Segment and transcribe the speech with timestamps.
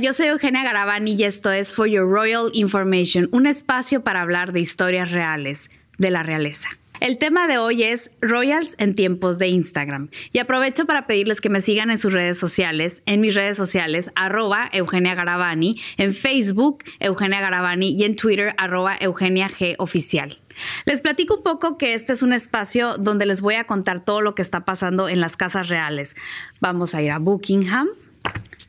[0.00, 4.52] yo soy Eugenia Garavani y esto es For Your Royal Information, un espacio para hablar
[4.52, 6.68] de historias reales de la realeza.
[7.00, 10.10] El tema de hoy es Royals en tiempos de Instagram.
[10.32, 14.10] Y aprovecho para pedirles que me sigan en sus redes sociales, en mis redes sociales,
[14.14, 20.38] arroba Eugenia Garavani, en Facebook, Eugenia Garavani y en Twitter, arroba Eugenia G Oficial.
[20.86, 24.20] Les platico un poco que este es un espacio donde les voy a contar todo
[24.20, 26.16] lo que está pasando en las casas reales.
[26.60, 27.88] Vamos a ir a Buckingham,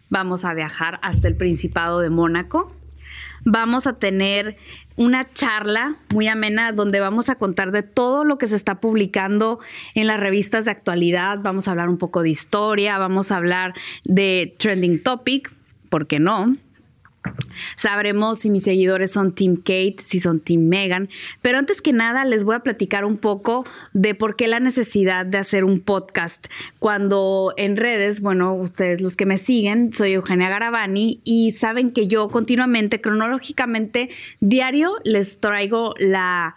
[0.10, 2.76] vamos a viajar hasta el Principado de Mónaco,
[3.46, 4.58] vamos a tener
[4.96, 9.60] una charla muy amena donde vamos a contar de todo lo que se está publicando
[9.96, 11.40] en las revistas de actualidad.
[11.42, 13.74] Vamos a hablar un poco de historia, vamos a hablar
[14.04, 15.54] de trending topic,
[15.90, 16.58] ¿por qué no?
[17.76, 21.10] Sabremos si mis seguidores son Team Kate, si son Team Megan.
[21.42, 25.26] Pero antes que nada, les voy a platicar un poco de por qué la necesidad
[25.26, 26.48] de hacer un podcast.
[26.80, 32.08] Cuando en redes, bueno, ustedes los que me siguen, soy Eugenia Garavani y saben que
[32.08, 36.56] yo continuamente, cronológicamente, diario les traigo la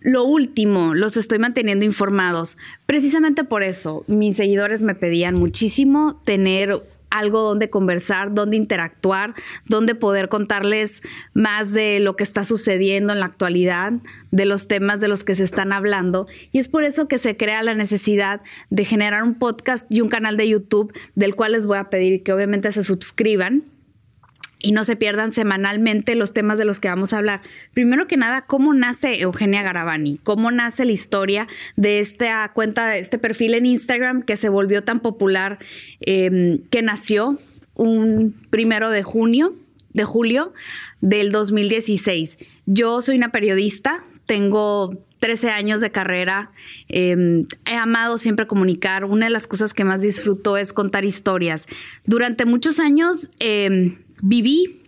[0.00, 2.56] lo último, los estoy manteniendo informados.
[2.86, 9.34] Precisamente por eso, mis seguidores me pedían muchísimo tener algo donde conversar, donde interactuar,
[9.66, 11.02] donde poder contarles
[11.34, 13.92] más de lo que está sucediendo en la actualidad,
[14.30, 16.26] de los temas de los que se están hablando.
[16.52, 20.08] Y es por eso que se crea la necesidad de generar un podcast y un
[20.08, 23.64] canal de YouTube del cual les voy a pedir que obviamente se suscriban
[24.60, 27.42] y no se pierdan semanalmente los temas de los que vamos a hablar.
[27.74, 30.18] Primero que nada, ¿cómo nace Eugenia Garavani?
[30.24, 34.82] ¿Cómo nace la historia de esta cuenta, de este perfil en Instagram que se volvió
[34.82, 35.58] tan popular,
[36.00, 37.38] em, que nació
[37.74, 39.54] un primero de junio,
[39.92, 40.52] de julio
[41.00, 42.38] del 2016?
[42.66, 46.50] Yo soy una periodista, tengo 13 años de carrera,
[46.88, 49.04] em, he amado siempre comunicar.
[49.04, 51.66] Una de las cosas que más disfruto es contar historias.
[52.04, 54.82] Durante muchos años em, viví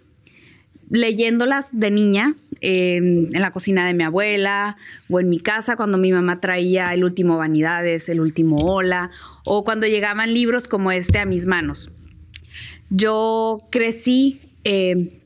[0.91, 4.77] leyéndolas de niña en la cocina de mi abuela
[5.09, 9.11] o en mi casa cuando mi mamá traía el último Vanidades, el último Hola
[9.47, 11.91] o cuando llegaban libros como este a mis manos.
[12.91, 15.21] Yo crecí eh,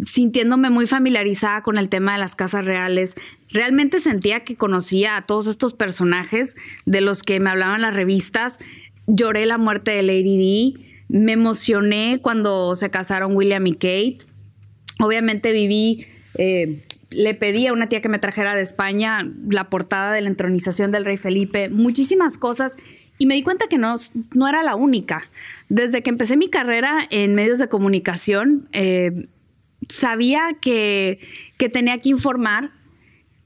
[0.00, 3.14] sintiéndome muy familiarizada con el tema de las casas reales.
[3.50, 8.58] Realmente sentía que conocía a todos estos personajes de los que me hablaban las revistas.
[9.06, 14.18] Lloré la muerte de Lady D me emocioné cuando se casaron William y Kate.
[15.00, 16.06] Obviamente viví,
[16.38, 20.28] eh, le pedí a una tía que me trajera de España la portada de la
[20.28, 22.76] entronización del rey Felipe, muchísimas cosas.
[23.18, 23.96] Y me di cuenta que no,
[24.34, 25.28] no era la única.
[25.68, 29.26] Desde que empecé mi carrera en medios de comunicación, eh,
[29.88, 31.18] sabía que,
[31.58, 32.70] que tenía que informar,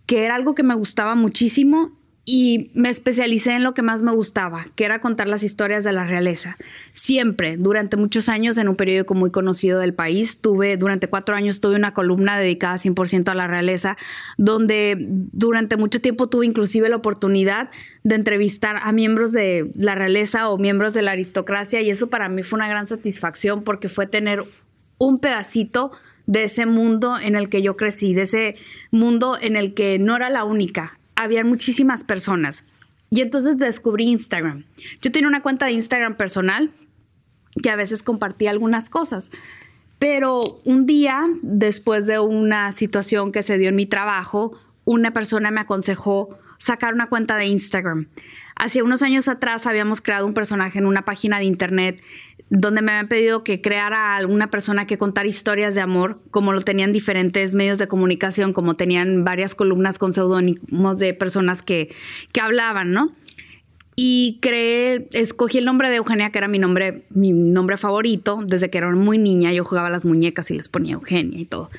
[0.04, 1.92] que era algo que me gustaba muchísimo
[2.26, 5.92] y me especialicé en lo que más me gustaba, que era contar las historias de
[5.92, 6.56] la realeza.
[6.94, 11.60] Siempre, durante muchos años, en un periódico muy conocido del país, tuve, durante cuatro años,
[11.60, 13.96] tuve una columna dedicada 100% a la realeza,
[14.38, 17.68] donde durante mucho tiempo tuve inclusive la oportunidad
[18.04, 22.30] de entrevistar a miembros de la realeza o miembros de la aristocracia, y eso para
[22.30, 24.44] mí fue una gran satisfacción porque fue tener
[24.96, 25.90] un pedacito
[26.26, 28.54] de ese mundo en el que yo crecí, de ese
[28.90, 32.64] mundo en el que no era la única, había muchísimas personas.
[33.10, 34.64] Y entonces descubrí Instagram.
[35.02, 36.70] Yo tenía una cuenta de Instagram personal
[37.62, 39.30] que a veces compartía algunas cosas.
[39.98, 45.50] Pero un día, después de una situación que se dio en mi trabajo, una persona
[45.50, 48.08] me aconsejó sacar una cuenta de Instagram.
[48.56, 52.02] Hace unos años atrás habíamos creado un personaje en una página de internet
[52.50, 56.60] donde me habían pedido que creara alguna persona que contar historias de amor, como lo
[56.60, 61.94] tenían diferentes medios de comunicación, como tenían varias columnas con seudónimos de personas que,
[62.32, 63.12] que hablaban, ¿no?
[63.96, 68.40] Y creé, escogí el nombre de Eugenia, que era mi nombre, mi nombre favorito.
[68.44, 71.70] Desde que era muy niña, yo jugaba las muñecas y les ponía Eugenia y todo.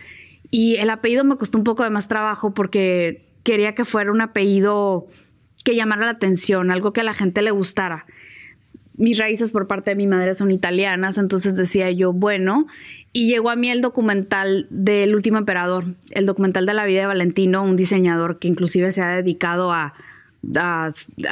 [0.50, 4.22] Y el apellido me costó un poco de más trabajo porque quería que fuera un
[4.22, 5.08] apellido
[5.66, 8.06] que llamara la atención, algo que a la gente le gustara
[8.98, 12.68] mis raíces por parte de mi madre son italianas, entonces decía yo, bueno,
[13.12, 17.08] y llegó a mí el documental del último emperador, el documental de la vida de
[17.08, 19.94] Valentino, un diseñador que inclusive se ha dedicado a,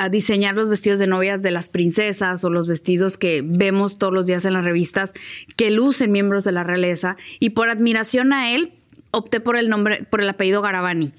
[0.10, 4.26] diseñar los vestidos de novias de las princesas o los vestidos que vemos todos los
[4.26, 5.14] días en las revistas
[5.56, 8.74] que lucen miembros de la realeza, y por admiración a él
[9.12, 11.14] opté por el nombre, por el apellido Garavani.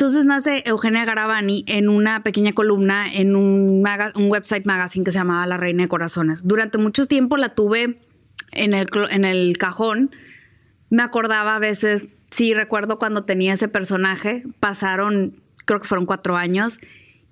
[0.00, 5.18] Entonces nace Eugenia Garavani en una pequeña columna en un, un website magazine que se
[5.18, 6.48] llamaba La Reina de Corazones.
[6.48, 7.98] Durante mucho tiempo la tuve
[8.52, 10.10] en el, en el cajón.
[10.88, 15.34] Me acordaba a veces, sí, recuerdo cuando tenía ese personaje, pasaron,
[15.66, 16.80] creo que fueron cuatro años,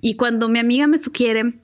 [0.03, 1.55] y cuando mi amiga me sugiere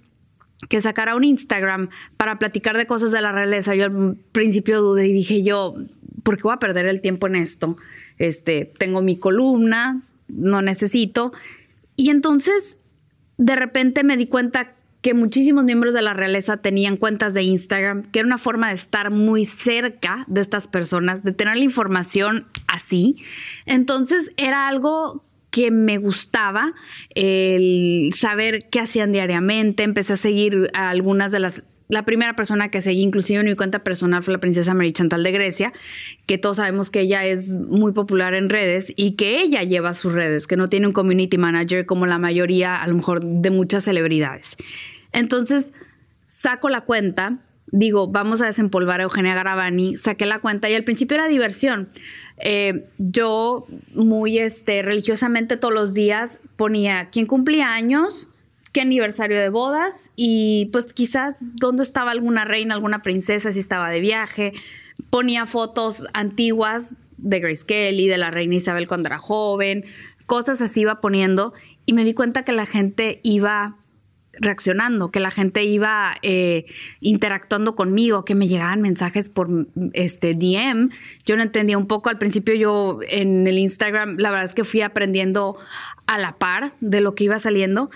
[0.70, 3.74] que sacara un Instagram para platicar de cosas de la realeza.
[3.74, 5.74] Yo al principio dudé y dije yo,
[6.22, 7.76] ¿por qué voy a perder el tiempo en esto?
[8.16, 11.32] Este, tengo mi columna, no necesito.
[11.96, 12.78] Y entonces,
[13.36, 14.74] de repente me di cuenta
[15.04, 18.74] que muchísimos miembros de la realeza tenían cuentas de Instagram, que era una forma de
[18.74, 23.16] estar muy cerca de estas personas, de tener la información así.
[23.66, 26.72] Entonces era algo que me gustaba,
[27.14, 29.82] el saber qué hacían diariamente.
[29.82, 33.54] Empecé a seguir a algunas de las la primera persona que seguí, inclusive en mi
[33.56, 35.72] cuenta personal, fue la princesa Mary Chantal de Grecia,
[36.26, 40.12] que todos sabemos que ella es muy popular en redes y que ella lleva sus
[40.12, 43.84] redes, que no tiene un community manager como la mayoría, a lo mejor, de muchas
[43.84, 44.56] celebridades.
[45.12, 45.72] Entonces,
[46.24, 50.84] saco la cuenta, digo, vamos a desempolvar a Eugenia Garavani, saqué la cuenta y al
[50.84, 51.90] principio era diversión.
[52.38, 58.26] Eh, yo muy este, religiosamente todos los días ponía quién cumplía años,
[58.74, 63.88] qué aniversario de bodas y pues quizás dónde estaba alguna reina, alguna princesa, si estaba
[63.88, 64.52] de viaje.
[65.10, 69.84] Ponía fotos antiguas de Grace Kelly, de la reina Isabel cuando era joven,
[70.26, 71.54] cosas así iba poniendo
[71.86, 73.76] y me di cuenta que la gente iba
[74.32, 76.66] reaccionando, que la gente iba eh,
[77.00, 80.90] interactuando conmigo, que me llegaban mensajes por este DM.
[81.24, 82.10] Yo no entendía un poco.
[82.10, 85.56] Al principio yo en el Instagram, la verdad es que fui aprendiendo
[86.06, 87.90] a la par de lo que iba saliendo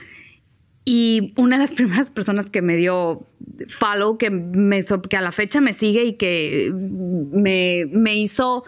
[0.88, 3.26] y una de las primeras personas que me dio
[3.68, 8.64] follow, que, me, que a la fecha me sigue y que me, me hizo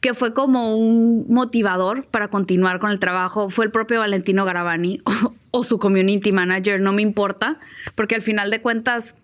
[0.00, 5.00] que fue como un motivador para continuar con el trabajo, fue el propio Valentino Garavani
[5.04, 7.58] o, o, su community manager, no me importa,
[7.96, 9.16] porque al final de cuentas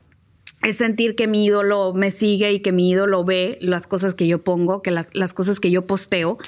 [0.65, 4.27] es sentir que mi ídolo me sigue y que mi ídolo ve las cosas que
[4.27, 6.39] yo pongo, que las, las cosas que yo posteo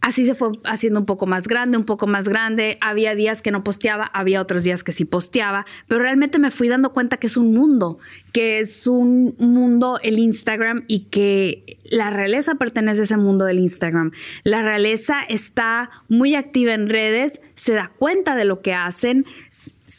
[0.00, 2.78] Así se fue haciendo un poco más grande, un poco más grande.
[2.80, 6.68] Había días que no posteaba, había otros días que sí posteaba, pero realmente me fui
[6.68, 7.98] dando cuenta que es un mundo,
[8.32, 13.58] que es un mundo el Instagram y que la realeza pertenece a ese mundo del
[13.58, 14.12] Instagram.
[14.44, 19.26] La realeza está muy activa en redes, se da cuenta de lo que hacen,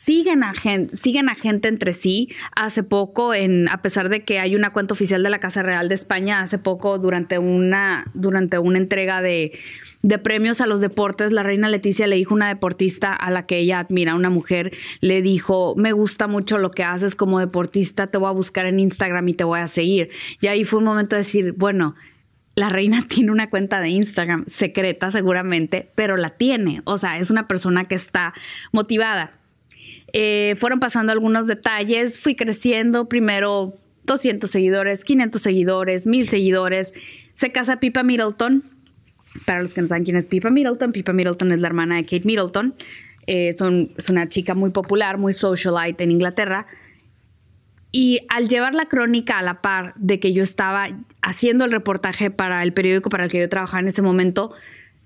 [0.06, 2.30] siguen a gente, siguen a gente entre sí.
[2.56, 5.96] Hace poco, a pesar de que hay una cuenta oficial de la Casa Real de
[5.96, 9.58] España, hace poco durante una, durante una entrega de,
[10.02, 13.46] de premios a los deportes, la reina Leticia le dijo a una deportista a la
[13.46, 18.08] que ella admira, una mujer, le dijo, me gusta mucho lo que haces como deportista,
[18.08, 20.10] te voy a buscar en Instagram y te voy a seguir.
[20.40, 21.96] Y ahí fue un momento de decir, bueno,
[22.56, 26.82] la reina tiene una cuenta de Instagram secreta seguramente, pero la tiene.
[26.86, 28.34] O sea, es una persona que está
[28.72, 29.39] motivada.
[30.14, 33.76] Eh, fueron pasando algunos detalles, fui creciendo, primero
[34.06, 36.94] 200 seguidores, 500 seguidores, 1000 seguidores.
[37.36, 38.64] Se casa Pipa Middleton.
[39.46, 42.04] Para los que no saben quién es Pipa Middleton, Pipa Middleton es la hermana de
[42.04, 42.74] Kate Middleton.
[43.28, 46.66] Eh, son, es una chica muy popular, muy socialite en Inglaterra.
[47.92, 50.88] Y al llevar la crónica a la par de que yo estaba
[51.22, 54.52] haciendo el reportaje para el periódico para el que yo trabajaba en ese momento,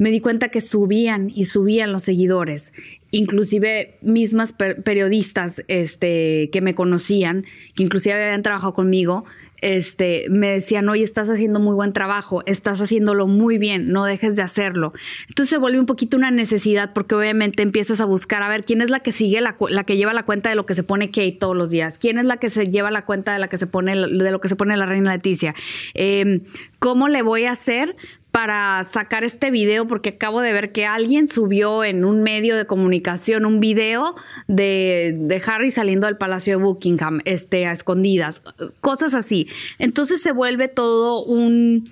[0.03, 2.73] me di cuenta que subían y subían los seguidores.
[3.11, 9.23] Inclusive mismas periodistas este, que me conocían, que inclusive habían trabajado conmigo,
[9.61, 14.35] este, me decían, oye, estás haciendo muy buen trabajo, estás haciéndolo muy bien, no dejes
[14.35, 14.91] de hacerlo.
[15.29, 18.81] Entonces se vuelve un poquito una necesidad porque obviamente empiezas a buscar a ver quién
[18.81, 19.55] es la que sigue, la,
[19.85, 22.25] que lleva la cuenta de lo que se pone Kate todos los días, quién es
[22.25, 24.57] la que se lleva la cuenta de, la que se pone, de lo que se
[24.57, 25.55] pone la reina Leticia.
[25.93, 26.41] Em,
[26.79, 27.95] ¿Cómo le voy a hacer
[28.33, 32.65] para sacar este video porque acabo de ver que alguien subió en un medio de
[32.65, 34.15] comunicación un video
[34.47, 38.41] de, Harry saliendo del Palacio de Buckingham este, a escondidas,
[38.81, 39.47] cosas así.
[39.77, 41.87] Entonces se vuelve todo un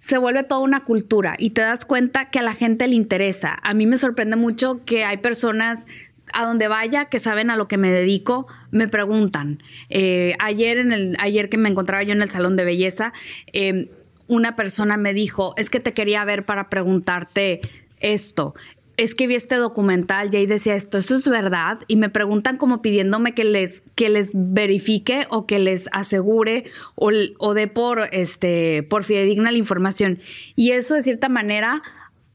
[0.00, 3.56] se vuelve toda una cultura y te das cuenta que a la gente le interesa.
[3.62, 5.86] A mí me sorprende mucho que hay personas
[6.32, 9.62] a donde vaya que saben a lo que me dedico, me preguntan.
[9.90, 13.12] Eh, ayer, en el, ayer que me encontraba yo en el salón de belleza,
[13.52, 13.88] eh,
[14.28, 17.60] una persona me dijo, es que te quería ver para preguntarte
[18.00, 18.54] esto.
[18.96, 21.80] Es que vi este documental y ahí decía esto, ¿esto es verdad?
[21.88, 26.64] Y me preguntan como pidiéndome que les, que les verifique o que les asegure
[26.94, 30.20] o, o dé por, este, por fidedigna la información.
[30.54, 31.82] Y eso de cierta manera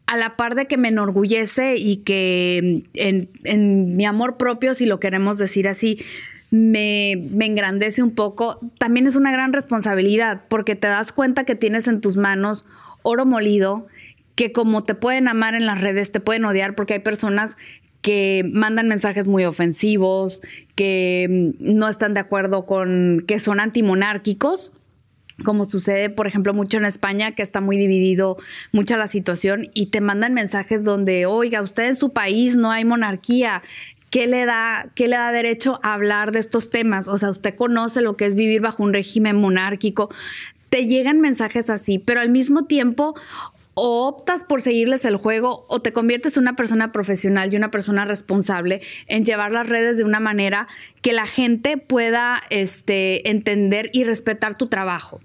[0.10, 4.88] a la par de que me enorgullece y que en, en, mi amor propio, si
[4.88, 6.04] lo queremos decir así,
[6.52, 11.88] me, engrandece un poco, también es una gran responsabilidad porque te das cuenta que tienes
[11.88, 12.66] en tus manos
[13.04, 13.88] oro molido,
[14.36, 17.58] que como te pueden amar en las redes, te pueden odiar porque hay personas
[18.02, 20.42] que mandan mensajes muy ofensivos,
[20.76, 24.72] que mm, no están de acuerdo con, que son antimonárquicos,
[25.44, 28.38] como sucede, por ejemplo, mucho en España, que está muy dividido
[28.72, 32.86] mucha la situación, y te mandan mensajes donde, oiga, usted en su país no hay
[32.86, 33.62] monarquía,
[34.10, 37.08] ¿qué le da, qué le da derecho a hablar de estos temas?
[37.08, 40.10] O sea, usted conoce lo que es vivir bajo un régimen monárquico.
[40.70, 43.16] Te llegan mensajes así, pero al mismo tiempo
[43.74, 47.72] o optas por seguirles el juego o te conviertes en una persona profesional y una
[47.72, 50.68] persona responsable en llevar las redes de una manera
[51.02, 55.22] que la gente pueda este, entender y respetar tu trabajo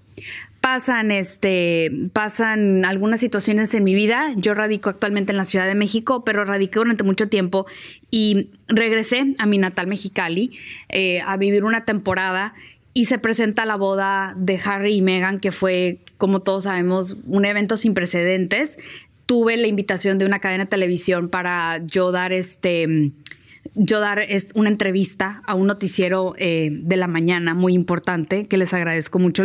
[0.65, 4.33] pasan, este, pasan algunas situaciones en mi vida.
[4.37, 7.67] Yo radico actualmente en la Ciudad de México, pero radiqué durante mucho tiempo
[8.11, 10.53] y regresé a mi natal Mexicali
[10.89, 12.55] eh, a vivir una temporada
[12.95, 17.45] y se presenta la boda de Harry y Meghan, que fue, como todos sabemos, un
[17.45, 18.79] evento sin precedentes.
[19.27, 23.13] Tuve la invitación de una cadena de televisión para yo dar este
[23.75, 28.57] yo dar es una entrevista a un noticiero eh, de la mañana muy importante, que
[28.57, 29.43] les agradezco mucho,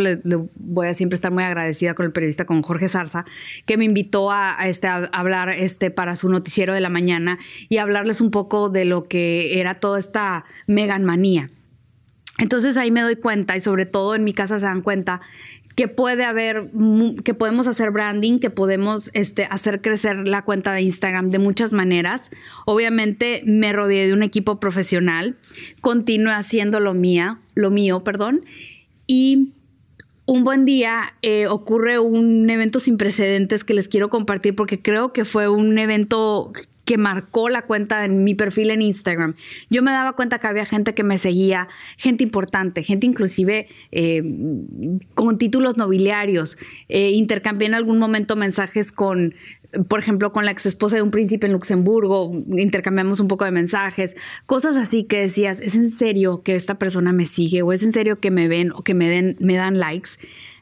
[0.55, 3.25] voy a siempre estar muy agradecida con el periodista, con Jorge Zarza,
[3.65, 8.21] que me invitó a, este, hablar este, para su noticiero de la mañana y hablarles
[8.21, 11.49] un poco de lo que era toda esta meganmanía.
[12.37, 15.19] Entonces ahí me doy cuenta y sobre todo en mi casa se dan cuenta
[15.79, 16.71] que puede haber,
[17.23, 21.71] que podemos hacer branding, que podemos este, hacer crecer la cuenta de Instagram de muchas
[21.71, 22.29] maneras.
[22.65, 25.37] Obviamente me rodeé de un equipo profesional,
[25.79, 28.41] continué haciendo lo mía, lo mío, perdón,
[29.07, 29.53] y
[30.25, 35.13] un buen día eh, ocurre un evento sin precedentes que les quiero compartir porque creo
[35.13, 36.51] que fue un evento
[36.89, 39.35] que marcó la cuenta en mi perfil en Instagram.
[39.69, 41.67] Yo me daba cuenta que había gente que me seguía,
[41.97, 44.23] gente importante, gente inclusive eh,
[45.13, 46.57] con títulos nobiliarios.
[46.87, 49.35] Eh, intercambié en algún momento mensajes con,
[49.87, 53.51] por ejemplo, con la ex esposa de un príncipe en Luxemburgo, intercambiamos un poco de
[53.51, 54.15] mensajes,
[54.47, 57.61] cosas así que decías, ¿es en serio que esta persona me sigue?
[57.61, 60.13] ¿O es en serio que me ven o que me, den, me dan likes?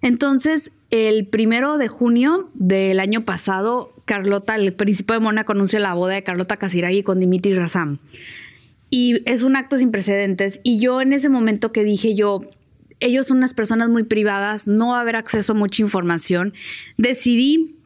[0.01, 5.94] Entonces, el primero de junio del año pasado Carlota, el príncipe de Mónaco, anuncia la
[5.94, 8.00] boda de Carlota Casiraghi con Dimitri Razam.
[8.90, 10.60] Y es un acto sin precedentes.
[10.64, 12.42] Y yo en ese momento que dije yo,
[13.00, 16.54] ellos son unas personas muy privadas, no va a haber acceso a mucha información,
[16.98, 17.76] decidí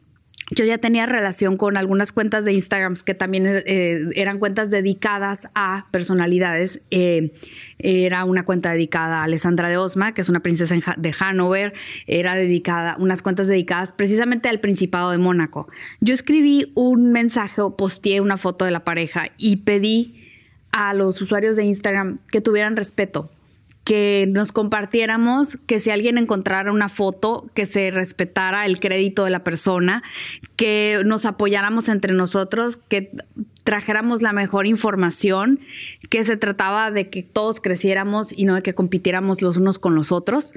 [0.54, 5.48] yo ya tenía relación con algunas cuentas de Instagram que también eh, eran cuentas dedicadas
[5.54, 6.80] a personalidades.
[6.90, 7.32] Eh,
[7.78, 11.72] era una cuenta dedicada a Alessandra de Osma, que es una princesa de Hanover.
[12.06, 15.68] Era dedicada, unas cuentas dedicadas precisamente al Principado de Mónaco.
[16.00, 20.28] Yo escribí un mensaje o posteé una foto de la pareja y pedí
[20.70, 23.30] a los usuarios de Instagram que tuvieran respeto
[23.84, 29.30] que nos compartiéramos, que si alguien encontrara una foto, que se respetara el crédito de
[29.30, 30.02] la persona,
[30.56, 33.10] que nos apoyáramos entre nosotros, que
[33.64, 35.58] trajéramos la mejor información,
[36.10, 39.94] que se trataba de que todos creciéramos y no de que compitiéramos los unos con
[39.94, 40.54] los otros.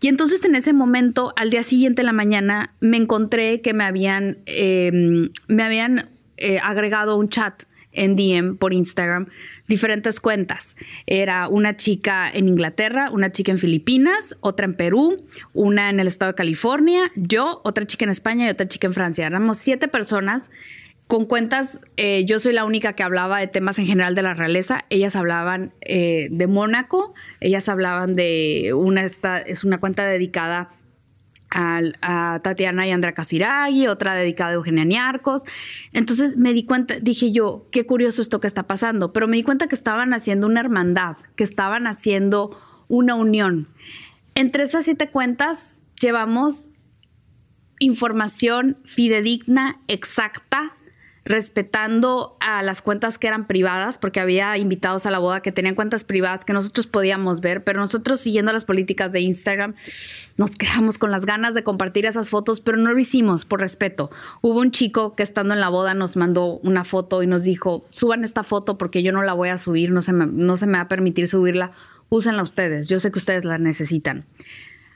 [0.00, 3.84] Y entonces en ese momento, al día siguiente en la mañana, me encontré que me
[3.84, 7.64] habían, eh, me habían eh, agregado un chat
[7.98, 9.26] en DM por Instagram
[9.66, 10.76] diferentes cuentas.
[11.06, 16.06] Era una chica en Inglaterra, una chica en Filipinas, otra en Perú, una en el
[16.06, 19.26] estado de California, yo, otra chica en España y otra chica en Francia.
[19.26, 20.50] Éramos siete personas
[21.06, 24.34] con cuentas, eh, yo soy la única que hablaba de temas en general de la
[24.34, 24.84] realeza.
[24.90, 30.70] Ellas hablaban eh, de Mónaco, ellas hablaban de una, esta, es una cuenta dedicada
[31.50, 35.42] a, Tatiana y Andrea Casiraghi, otra dedicada a Eugenia Niarcos.
[35.92, 39.42] Entonces me di cuenta, dije yo, qué curioso esto que está pasando, pero me di
[39.42, 43.68] cuenta que estaban haciendo una hermandad, que estaban haciendo una unión.
[44.34, 46.72] Entre esas siete cuentas llevamos
[47.80, 50.74] información fidedigna, exacta,
[51.24, 55.74] respetando a las cuentas que eran privadas, porque había invitados a la boda que tenían
[55.74, 59.74] cuentas privadas que nosotros podíamos ver, pero nosotros siguiendo las políticas de Instagram
[60.38, 64.10] nos quedamos con las ganas de compartir esas fotos, pero no lo hicimos por respeto.
[64.40, 67.84] Hubo un chico que estando en la boda nos mandó una foto y nos dijo,
[67.90, 70.66] suban esta foto porque yo no la voy a subir, no se me, no se
[70.66, 71.72] me va a permitir subirla,
[72.08, 74.24] úsenla ustedes, yo sé que ustedes la necesitan.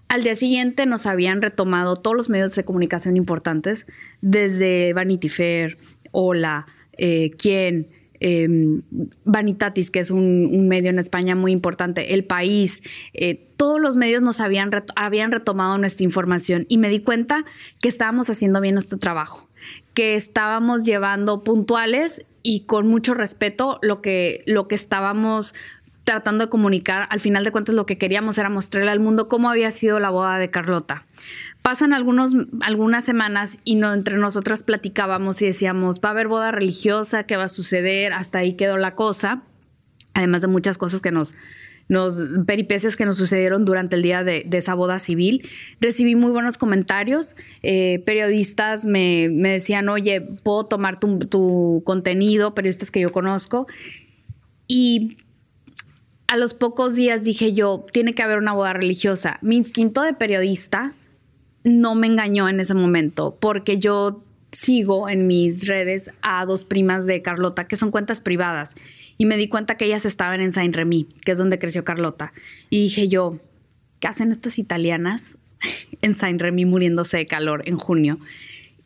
[0.07, 3.87] Al día siguiente nos habían retomado todos los medios de comunicación importantes,
[4.21, 5.79] desde Vanity Fair,
[6.13, 6.67] Hola,
[6.99, 7.89] eh, quién,
[8.23, 8.83] em,
[9.25, 12.83] Vanitatis, que es un, medio en España muy importante, El País,
[13.15, 17.45] eh, todos los medios nos habían, habían retomado nuestra información y me di cuenta
[17.81, 19.49] que estábamos haciendo bien nuestro trabajo,
[19.95, 25.55] que estábamos llevando puntuales y con mucho respeto lo que, lo que estábamos
[26.05, 27.07] tratando de comunicar.
[27.11, 30.11] Al final de cuentas lo que queríamos era mostrarle al mundo cómo había sido la
[30.11, 31.05] boda de Carlota.
[31.63, 37.25] Pasan algunos, algunas semanas y entre nosotras platicábamos y decíamos, va a haber boda religiosa,
[37.25, 38.13] ¿qué va a suceder?
[38.13, 39.43] Hasta ahí quedó la cosa,
[40.13, 41.37] además de muchas cosas que nos,
[41.89, 45.49] nos peripecias que nos sucedieron durante el día de, esa boda civil.
[45.81, 47.37] Recibí muy buenos comentarios.
[47.63, 53.69] Eh, periodistas me, decían, oye, puedo tomar tu, tu, contenido, periodistas que yo conozco.
[54.67, 55.19] Y
[56.33, 59.39] a los pocos días dije yo, tiene que haber una boda religiosa.
[59.43, 60.95] Mi instinto de periodista
[61.63, 67.05] no me engañó en ese momento, porque yo sigo en mis redes a dos primas
[67.05, 68.75] de Carlota, que son cuentas privadas,
[69.19, 72.33] y me di cuenta que ellas estaban en Saint Remy, que es donde creció Carlota.
[72.71, 73.39] Y dije yo,
[74.01, 75.37] ¿qué hacen estas italianas
[76.01, 78.19] en Saint Remy muriéndose de calor en junio?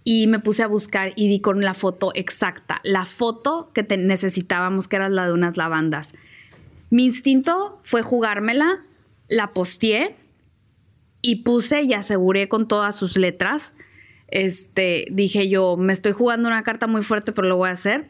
[0.03, 4.89] Y me puse a buscar y di con la foto exacta, la foto que necesitábamos,
[4.89, 6.13] que era la de unas lavandas.
[6.91, 8.85] Mi instinto fue jugármela,
[9.29, 10.15] la posteé
[11.21, 13.75] y puse y aseguré con todas sus letras.
[14.29, 18.09] Este, dije yo, me estoy jugando una carta muy fuerte, pero lo voy a hacer.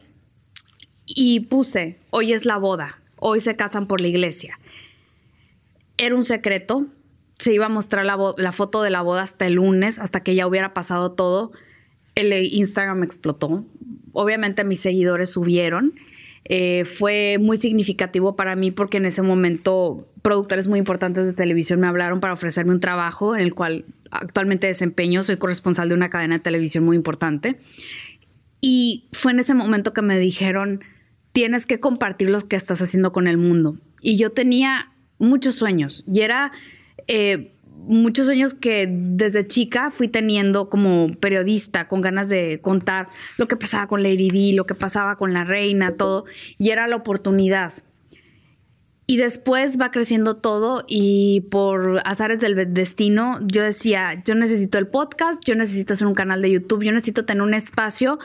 [1.06, 4.58] Y puse, hoy es la boda, hoy se casan por la iglesia.
[5.96, 6.86] Era un secreto,
[7.38, 10.34] se iba a mostrar la, la foto de la boda hasta el lunes, hasta que
[10.34, 11.52] ya hubiera pasado todo.
[12.14, 13.64] El Instagram explotó.
[14.12, 15.94] Obviamente mis seguidores subieron
[16.48, 21.80] eh, fue muy significativo para mí porque en ese momento productores muy importantes de televisión
[21.80, 26.08] me hablaron para ofrecerme un trabajo en el cual actualmente desempeño, soy corresponsal de una
[26.08, 27.56] cadena de televisión muy importante.
[28.60, 30.82] Y fue en ese momento que me dijeron,
[31.32, 33.76] tienes que compartir lo que estás haciendo con el mundo.
[34.00, 36.52] Y yo tenía muchos sueños y era...
[37.08, 37.52] Eh,
[37.86, 43.56] muchos sueños que desde chica fui teniendo como periodista, con ganas de contar lo que
[43.56, 46.24] pasaba con Lady Di, lo que pasaba con la reina, todo,
[46.58, 47.72] y era la oportunidad.
[49.08, 54.88] Y después va creciendo todo y por azares del destino, yo decía, yo necesito el
[54.88, 58.18] podcast, yo necesito hacer un canal de YouTube, yo necesito tener un espacio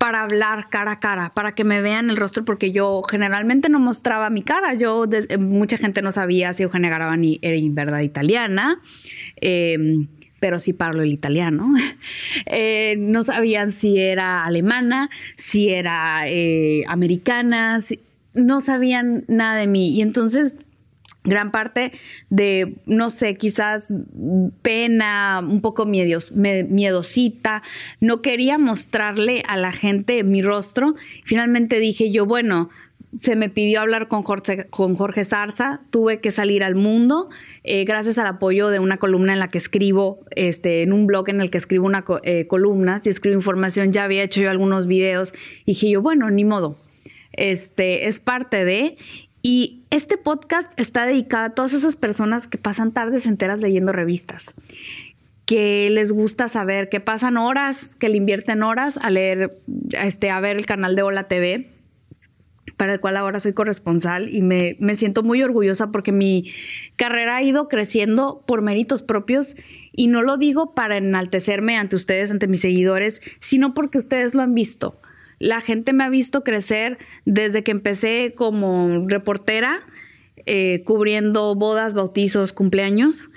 [0.00, 3.78] para hablar cara a cara, para que me vean el rostro, porque yo generalmente no
[3.78, 4.72] mostraba mi cara.
[4.72, 8.80] Yo, eh, mucha gente no sabía si Eugenia Garavani era en verdad italiana.
[9.36, 10.08] Em,
[10.40, 11.74] pero sí parlo el italiano.
[12.46, 17.78] Eh, no sabían si era alemana, si era eh, americana,
[18.32, 19.94] no sabían nada de mí.
[19.94, 20.54] Y entonces
[21.24, 21.92] gran parte
[22.30, 23.92] de, no sé, quizás
[24.62, 27.62] pena, un poco miedos, miedosita.
[28.00, 30.94] No quería mostrarle a la gente mi rostro.
[31.24, 32.70] Finalmente dije yo, bueno,
[33.18, 37.28] se me pidió hablar con Jorge, con Jorge Zarza, tuve que salir al mundo
[37.64, 41.28] eh, gracias al apoyo de una columna en la que escribo, este, en un blog
[41.28, 44.86] en el que escribo una eh, columna, si escribo información, ya había hecho yo algunos
[44.86, 45.32] videos,
[45.64, 46.78] y dije yo, bueno, ni modo,
[47.32, 48.96] este, es parte de,
[49.42, 54.54] y este podcast está dedicado a todas esas personas que pasan tardes enteras leyendo revistas,
[55.46, 59.58] que les gusta saber, que pasan horas, que le invierten horas a leer,
[59.92, 61.70] este, a ver el canal de Hola TV,
[62.76, 66.50] para el cual ahora soy corresponsal y me siento muy orgullosa porque mi
[66.96, 69.54] carrera ha ido creciendo por méritos propios.
[69.92, 74.40] Y no lo digo para enaltecerme ante ustedes, ante mis seguidores, sino porque ustedes lo
[74.40, 74.98] han visto
[75.40, 79.80] la gente me ha visto crecer desde que empecé como reportera,
[80.46, 83.30] eh, cubriendo bodas, bautizos, cumpleaños,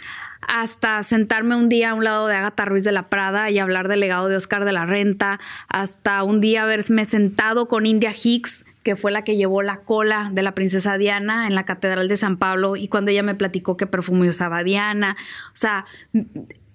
[0.48, 3.88] hasta sentarme un día a un lado de Agatha Ruiz de la Prada y hablar
[3.88, 5.40] del legado de Oscar de la Renta,
[5.70, 10.30] hasta un día haberme sentado con India Hicks, que fue la que llevó la cola
[10.34, 13.78] de la princesa Diana en la Catedral de San Pablo y cuando ella me platicó
[13.78, 15.16] qué perfume usaba Diana.
[15.48, 15.86] O sea,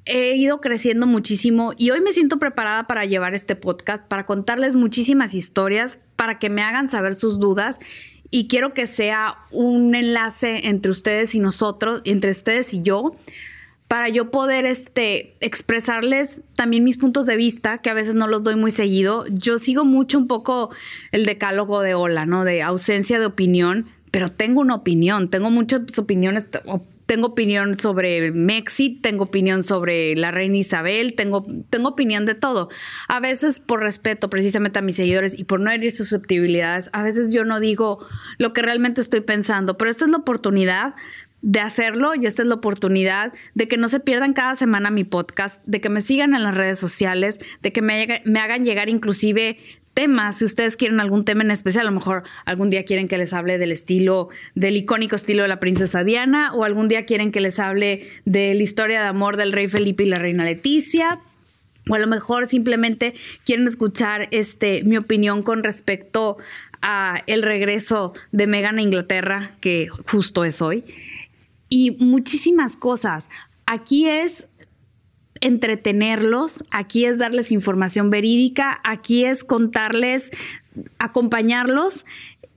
[0.08, 4.74] he ido creciendo muchísimo y hoy me siento preparada para llevar este podcast, para contarles
[4.74, 7.78] muchísimas historias, para que me hagan saber sus dudas
[8.30, 13.14] y quiero que sea un enlace entre ustedes y nosotros, entre ustedes y yo,
[13.86, 18.42] para yo poder este, expresarles también mis puntos de vista, que a veces no los
[18.42, 19.24] doy muy seguido.
[19.30, 20.70] Yo sigo mucho un poco
[21.10, 22.44] el decálogo de hola, ¿no?
[22.44, 26.48] De ausencia de opinión, pero tengo una opinión, tengo muchas opiniones,
[27.08, 32.68] tengo opinión sobre Mexi, tengo opinión sobre la reina Isabel, tengo, tengo opinión de todo.
[33.08, 37.32] A veces por respeto precisamente a mis seguidores y por no herir susceptibilidades, a veces
[37.32, 40.96] yo no digo lo que realmente estoy pensando, pero esta es la oportunidad
[41.40, 45.04] de hacerlo y esta es la oportunidad de que no se pierdan cada semana mi
[45.04, 48.90] podcast, de que me sigan en las redes sociales, de que me, me hagan llegar
[48.90, 49.56] inclusive
[49.98, 53.18] temas, si ustedes quieren algún tema en especial, a lo mejor algún día quieren que
[53.18, 57.32] les hable del estilo, del icónico estilo de la princesa Diana, o algún día quieren
[57.32, 61.18] que les hable de la historia de amor del rey Felipe y la reina Leticia,
[61.90, 66.36] o a lo mejor simplemente quieren escuchar este, mi opinión con respecto
[66.80, 70.84] a el regreso de Meghan a Inglaterra, que justo es hoy,
[71.68, 73.28] y muchísimas cosas.
[73.66, 74.46] Aquí es
[75.40, 80.30] entretenerlos, aquí es darles información verídica, aquí es contarles,
[80.98, 82.06] acompañarlos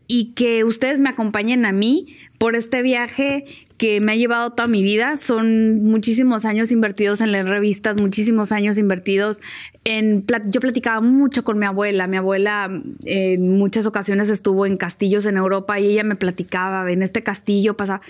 [0.08, 3.46] y que ustedes me acompañen a mí por este viaje
[3.78, 5.18] que me ha llevado toda mi vida.
[5.18, 9.42] Son muchísimos años invertidos en las revistas, muchísimos años invertidos
[9.86, 10.26] en...
[10.50, 12.06] Yo platicaba mucho con mi abuela.
[12.08, 12.70] Mi abuela
[13.06, 17.76] en muchas ocasiones estuvo en castillos en Europa y ella me platicaba, en este castillo
[17.76, 18.02] pasaba...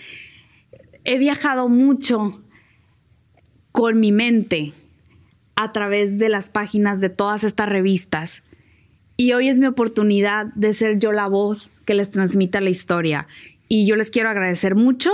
[1.06, 2.42] He viajado mucho
[3.72, 4.74] con mi mente
[5.56, 8.44] a través de las páginas de todas estas revistas.
[9.18, 13.28] Y hoy es mi oportunidad de ser yo la voz que les transmita la historia.
[13.68, 15.12] Y yo les quiero agradecer mucho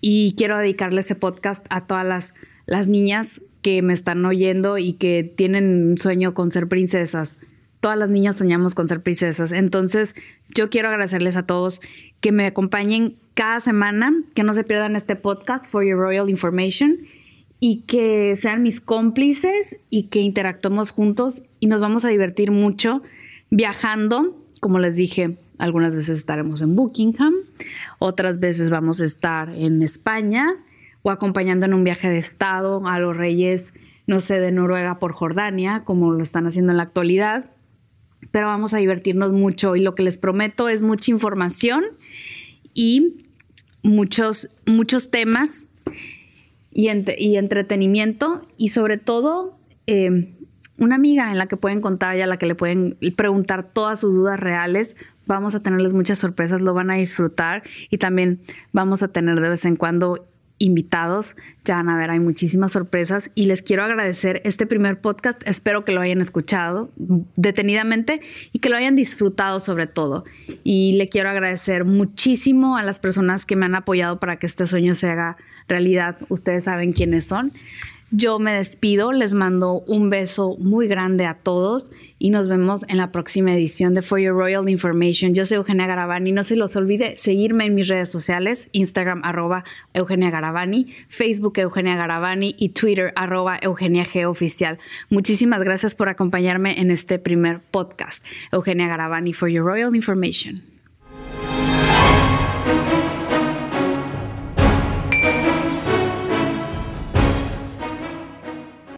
[0.00, 2.34] y quiero dedicarle ese podcast a todas las,
[2.66, 7.38] las niñas que me están oyendo y que tienen un sueño con ser princesas.
[7.80, 9.52] Todas las niñas soñamos con ser princesas.
[9.52, 10.14] Entonces,
[10.54, 11.80] yo quiero agradecerles a todos
[12.20, 16.98] que me acompañen cada semana, que no se pierdan este podcast For Your Royal Information
[17.60, 23.02] y que sean mis cómplices y que interactuemos juntos y nos vamos a divertir mucho
[23.50, 27.34] viajando, como les dije, algunas veces estaremos en Buckingham,
[27.98, 30.54] otras veces vamos a estar en España
[31.02, 33.72] o acompañando en un viaje de Estado a los reyes,
[34.06, 37.50] no sé, de Noruega por Jordania, como lo están haciendo en la actualidad.
[38.32, 41.84] Pero vamos a divertirnos mucho y lo que les prometo es mucha información
[42.74, 43.24] y
[43.82, 45.66] muchos, muchos temas
[46.76, 50.34] y, entretenimiento y sobre todo eh,
[50.78, 54.00] una amiga en la que pueden contar y a la que le pueden preguntar todas
[54.00, 54.94] sus dudas reales
[55.26, 58.40] vamos a tenerles muchas sorpresas, lo van a disfrutar y también
[58.72, 60.26] vamos a tener de vez en cuando
[60.58, 61.36] invitados.
[61.64, 65.40] Ya van a ver, hay muchísimas sorpresas y les quiero agradecer este primer podcast.
[65.46, 66.90] Espero que lo hayan escuchado
[67.36, 68.20] detenidamente
[68.52, 70.24] y que lo hayan disfrutado sobre todo.
[70.64, 74.66] Y le quiero agradecer muchísimo a las personas que me han apoyado para que este
[74.66, 75.36] sueño se haga
[75.68, 76.18] realidad.
[76.28, 77.52] Ustedes saben quiénes son.
[78.18, 82.96] Yo me despido, les mando un beso muy grande a todos y nos vemos en
[82.96, 85.34] la próxima edición de For Your Royal Information.
[85.34, 89.64] Yo soy Eugenia Garavani, no se los olvide seguirme en mis redes sociales, Instagram arroba
[89.92, 94.78] Eugenia Garavani, Facebook Eugenia Garavani y Twitter arroba Eugenia G Oficial.
[95.10, 98.24] Muchísimas gracias por acompañarme en este primer podcast.
[98.50, 100.75] Eugenia Garavani For Your Royal Information.